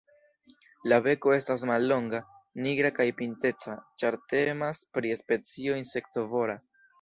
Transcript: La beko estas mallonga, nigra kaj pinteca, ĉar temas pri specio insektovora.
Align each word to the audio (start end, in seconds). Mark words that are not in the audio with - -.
La 0.93 0.97
beko 1.07 1.33
estas 1.35 1.65
mallonga, 1.71 2.21
nigra 2.67 2.91
kaj 3.01 3.07
pinteca, 3.19 3.77
ĉar 4.05 4.19
temas 4.33 4.81
pri 4.97 5.13
specio 5.23 5.79
insektovora. 5.85 6.59